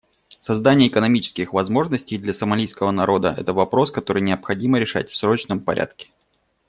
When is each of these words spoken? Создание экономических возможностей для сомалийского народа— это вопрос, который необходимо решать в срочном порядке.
Создание 0.39 0.87
экономических 0.89 1.53
возможностей 1.53 2.17
для 2.17 2.33
сомалийского 2.33 2.89
народа— 2.89 3.35
это 3.37 3.53
вопрос, 3.53 3.91
который 3.91 4.23
необходимо 4.23 4.79
решать 4.79 5.11
в 5.11 5.15
срочном 5.15 5.59
порядке. 5.59 6.09